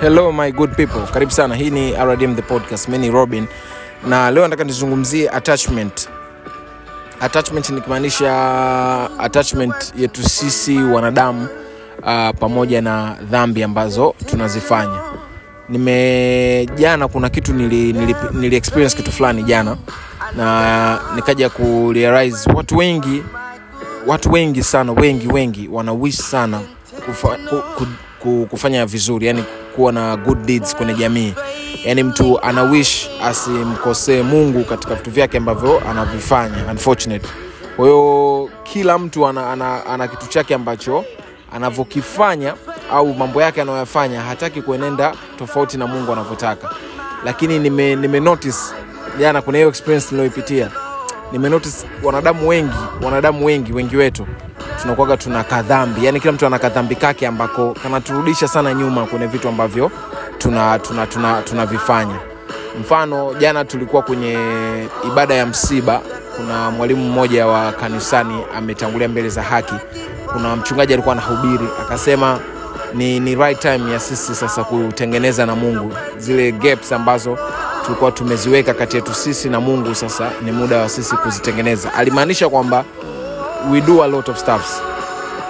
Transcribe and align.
hello 0.00 0.32
my 0.32 0.50
good 0.50 0.76
people. 0.76 1.00
Karibu 1.12 1.30
sana. 1.32 1.54
Hii 1.54 1.70
ni 1.70 1.92
rdm 1.92 2.34
the 2.36 2.42
podcast. 2.42 2.88
Mi 2.88 3.10
robin. 3.10 3.46
Na 4.06 4.30
leo 4.30 4.42
nataka 4.42 4.64
nizungumzie 4.64 5.28
attachment. 5.30 6.08
Attachment 7.20 7.70
nikimaanisha 7.70 8.30
attachment 9.18 9.74
yetu 9.98 10.28
sisi 10.28 10.78
wanadamu 10.78 11.48
uh, 12.02 12.30
pamoja 12.40 12.80
na 12.82 13.16
dhambi 13.30 13.62
ambazo 13.62 14.14
tunazifanya. 14.26 15.00
Nime 15.68 16.68
jana 16.76 17.08
kuna 17.08 17.28
kitu 17.28 17.52
nili, 17.54 17.92
nili, 17.92 18.14
nili 18.32 18.56
experience 18.56 18.96
kitu 18.96 19.12
fulani 19.12 19.42
jana 19.42 19.76
na 20.36 21.00
nikaja 21.16 21.50
kurealize 21.50 22.50
watu 22.52 22.76
wengi 22.76 23.22
watu 24.06 24.32
wengi 24.32 24.62
sana 24.62 24.92
wengi 24.92 25.28
wengi 25.28 25.68
wanawishi 25.72 26.22
sana 26.22 26.60
kufa, 27.06 27.28
ku, 27.28 27.56
ku, 27.56 27.62
ku, 27.84 27.86
kufanya 28.50 28.86
vizuri 28.86 29.26
yani 29.26 29.44
kuwa 29.76 29.92
na 29.92 30.16
good 30.16 30.44
deeds 30.46 30.76
kwenye 30.76 30.94
jamii. 30.94 31.34
Yani 31.84 32.02
mtu 32.02 32.40
ana 32.42 32.62
wish 32.62 33.10
asimkosee 33.24 34.22
mungu 34.22 34.64
katika 34.64 34.94
vitu 34.94 35.10
vyake 35.10 35.36
ambavyo 35.38 35.82
anavifanya 35.90 36.56
unfortunate. 36.70 37.28
Kwa 37.76 38.48
kila 38.62 38.98
mtu 38.98 39.26
ana, 39.26 39.50
ana, 39.52 39.86
ana 39.86 40.08
kitu 40.08 40.26
chake 40.28 40.54
ambacho 40.54 41.04
anavyokifanya 41.52 42.54
au 42.92 43.14
mambo 43.14 43.42
yake 43.42 43.62
anayoyafanya 43.62 44.20
hataki 44.22 44.62
kuenenda 44.62 45.14
tofauti 45.38 45.76
na 45.78 45.86
mungu 45.86 46.12
anavyotaka. 46.12 46.70
Lakini 47.24 47.58
nime, 47.58 47.96
nime 47.96 48.20
jana 49.18 49.42
kuna 49.42 49.58
hiyo 49.58 49.68
experience 49.68 50.06
niliyoipitia. 50.10 50.70
Nime 51.32 51.48
notice 51.48 51.86
wanadamu 52.02 52.48
wengi 52.48 52.76
wanadamu 53.02 53.44
wengi 53.46 53.72
wengi 53.72 53.96
wetu 53.96 54.26
tunakuwaga 54.82 55.16
tuna 55.16 55.44
kadhambi. 55.44 56.04
Yani 56.06 56.20
kila 56.20 56.32
mtu 56.32 56.46
ana 56.46 56.58
kadhambi 56.58 56.96
kake 56.96 57.26
ambako 57.26 57.76
kanaturudisha 57.82 58.48
sana 58.48 58.74
nyuma 58.74 59.06
kwenye 59.06 59.26
vitu 59.26 59.48
ambavyo 59.48 59.90
tunavifanya 60.38 60.78
tuna, 60.78 61.06
tuna, 61.42 61.42
tuna, 61.42 62.18
mfano 62.80 63.34
jana 63.34 63.64
tulikuwa 63.64 64.02
kwenye 64.02 64.38
ibada 65.06 65.34
ya 65.34 65.46
msiba. 65.46 66.00
Kuna 66.36 66.70
mwalimu 66.70 67.04
mmoja 67.08 67.46
wa 67.46 67.72
kanisani 67.72 68.44
ametangulia 68.56 69.08
mbele 69.08 69.28
za 69.28 69.42
haki. 69.42 69.74
Kuna 70.32 70.56
mchungaji 70.56 70.92
alikuwa 70.92 71.14
anahubiri 71.14 71.68
akasema 71.82 72.38
ni, 72.94 73.20
ni 73.20 73.34
right 73.34 73.58
time 73.60 73.92
ya 73.92 74.00
sisi 74.00 74.34
sasa 74.34 74.64
kutengeneza 74.64 75.46
na 75.46 75.56
mungu. 75.56 75.92
Zile 76.18 76.52
gaps 76.52 76.92
ambazo 76.92 77.38
tulikuwa 77.84 78.12
tumeziweka 78.12 78.74
kati 78.74 78.96
yetu 78.96 79.14
sisi 79.14 79.48
na 79.48 79.60
mungu 79.60 79.94
sasa 79.94 80.30
ni 80.42 80.52
muda 80.52 80.78
wa 80.78 80.88
sisi 80.88 81.16
kuzitengeneza. 81.16 81.94
Alimaanisha 81.94 82.48
kwamba 82.48 82.84
we 83.70 83.80
do 83.80 84.02
a 84.04 84.06
lot 84.06 84.30
of 84.30 84.38
stuffs. 84.38 84.82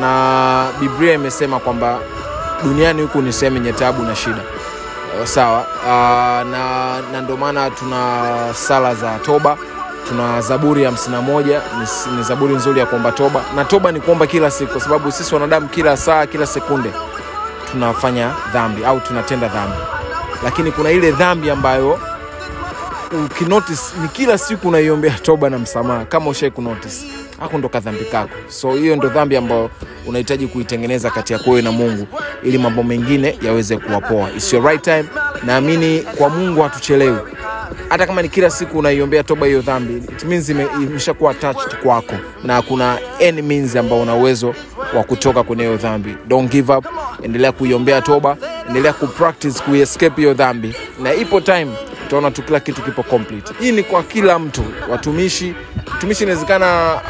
Na 0.00 0.66
biblia 0.80 1.14
imesema 1.14 1.58
kwamba 1.58 1.98
duniani 2.64 3.02
huku 3.02 3.22
ni 3.22 3.32
sehemu 3.32 3.56
yenye 3.56 3.72
tabu 3.72 4.02
na 4.02 4.16
shida. 4.16 4.40
Sawa. 5.24 5.58
Uh, 5.84 6.50
na, 6.50 6.94
na 7.12 7.20
ndio 7.20 7.36
maana 7.36 7.70
tuna 7.70 8.28
sala 8.54 8.94
za 8.94 9.18
toba 9.18 9.56
tuna 10.08 10.40
zaburi 10.40 10.82
ya 10.82 10.90
51 10.90 11.60
ni, 12.10 12.16
ni 12.16 12.22
zaburi 12.22 12.54
nzuri 12.54 12.80
ya 12.80 12.86
kuomba 12.86 13.12
toba. 13.12 13.40
Na 13.56 13.64
toba 13.64 13.92
ni 13.92 14.00
kuomba 14.00 14.26
kila 14.26 14.50
siku 14.50 14.72
kwa 14.72 14.80
sababu 14.80 15.12
sisi 15.12 15.34
wanadamu 15.34 15.68
kila 15.68 15.96
saa 15.96 16.26
kila 16.26 16.46
sekunde 16.46 16.92
tunafanya 17.72 18.30
dhambi 18.52 18.84
au 18.84 19.00
tunatenda 19.00 19.48
dhambi. 19.48 19.76
Lakini 20.44 20.72
kuna 20.72 20.90
ile 20.90 21.10
dhambi 21.10 21.50
ambayo 21.50 21.98
ukinotice 23.12 23.82
ni 24.02 24.08
kila 24.08 24.38
siku 24.38 24.68
unaiombea 24.68 25.18
toba 25.22 25.50
na 25.50 25.58
msamaha 25.58 26.04
kama 26.04 26.30
ushai 26.30 26.50
kunotice. 26.50 26.96
Hako 27.40 27.58
ndo 27.58 27.68
kadhambi 27.68 28.04
kako. 28.04 28.30
So 28.48 28.72
hiyo 28.74 28.96
ndo 28.96 29.08
dhambi 29.08 29.36
ambayo 29.36 29.70
unahitaji 30.06 30.46
kuitengeneza 30.46 31.10
kati 31.10 31.32
yako 31.32 31.50
wewe 31.50 31.62
na 31.62 31.72
mungu 31.72 32.06
ili 32.42 32.58
mambo 32.58 32.82
mengine 32.82 33.38
yaweze 33.42 33.76
kuwapoa 33.76 34.28
right 34.64 34.82
time. 34.82 35.04
Naamini 35.44 36.00
kwa 36.00 36.28
mungu 36.28 36.62
hatuchelewi. 36.62 37.18
Hata 37.88 38.06
kama 38.06 38.22
ni 38.22 38.28
kila 38.28 38.50
siku 38.50 38.78
unaiombea 38.78 39.22
toba 39.24 39.46
hiyo 39.46 39.60
dhambi 39.60 39.94
it 39.96 40.24
means 40.24 40.48
imeshakuwa 40.48 41.30
attached 41.30 41.76
kwako 41.82 42.14
na 42.44 42.62
kuna 42.62 42.98
any 43.28 43.42
means 43.42 43.76
ambao 43.76 44.00
una 44.00 44.14
uwezo 44.14 44.54
wa 44.96 45.04
kutoka 45.04 45.42
kwenye 45.42 45.62
hiyo 45.64 45.76
dhambi. 45.76 46.16
Don't 46.28 46.50
give 46.52 46.72
up. 46.72 46.86
Endelea 47.22 47.52
kuiombea 47.52 48.00
toba. 48.02 48.36
Endelea 48.68 48.92
kupractice 48.92 49.60
kuiescape 49.62 50.16
hiyo 50.16 50.34
dhambi. 50.34 50.74
Na 51.02 51.14
ipo 51.14 51.40
time 51.40 51.70
utaona 52.12 52.30
tu 52.30 52.42
kila 52.42 52.60
kitu 52.60 52.82
kipo 52.82 53.02
complete. 53.02 53.54
Hii 53.60 53.72
ni 53.72 53.82
kwa 53.82 54.02
kila 54.02 54.38
mtu. 54.38 54.64
Watumishi 54.90 55.54
mtumishi 55.96 56.22
inawezekana 56.24 57.00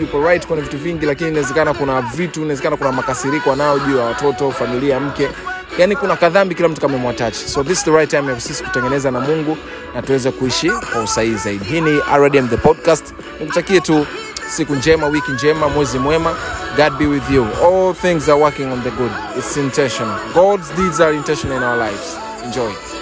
yupo 0.00 0.20
right 0.28 0.46
kwenye 0.46 0.62
vitu 0.62 0.78
vingi 0.78 1.06
lakini 1.06 1.30
inawezekana 1.30 1.74
kuna 1.74 2.00
vitu 2.02 2.40
inawezekana 2.40 2.76
kuna 2.76 2.92
makasiriko 2.92 3.52
anayo 3.52 3.78
juu 3.78 3.96
ya 3.98 4.04
watoto 4.04 4.50
familia 4.50 5.00
mke. 5.00 5.28
Yani 5.78 5.96
kuna 5.96 6.16
kadhambi 6.16 6.54
kila 6.54 6.68
mtu 6.68 6.80
kamemwatach 6.80 7.34
so 7.34 7.64
this 7.64 7.78
is 7.78 7.84
the 7.84 7.90
right 7.90 8.10
time 8.10 8.32
ya 8.32 8.40
sisi 8.40 8.64
kutengeneza 8.64 9.10
na 9.10 9.20
mungu 9.20 9.56
na 9.94 10.02
tuweze 10.02 10.30
kuishi 10.30 10.70
kwa 10.92 11.02
usahihi 11.02 11.34
zaidi. 11.36 11.64
Hii 11.64 11.80
ni 11.80 12.00
rdm 12.16 12.48
the 12.48 12.56
podcast. 12.56 13.14
Nikutakie 13.40 13.80
tu 13.80 14.06
siku 14.48 14.74
njema 14.74 15.06
wiki 15.06 15.32
njema 15.32 15.68
mwezi 15.68 15.98
mwema. 15.98 16.34
God 16.76 16.92
be 16.98 17.06
with 17.06 17.30
you. 17.30 17.46
All 17.64 17.94
things 17.94 18.28
are 18.28 18.40
working 18.42 18.72
on 18.72 18.82
the 18.82 18.90
good. 18.90 19.10
It's 19.38 19.56
intentional. 19.56 20.18
God's 20.34 20.70
deeds 20.76 21.00
are 21.00 21.16
intentional 21.16 21.56
in 21.56 21.62
our 21.62 21.76
lives. 21.78 22.16
Enjoy 22.44 22.93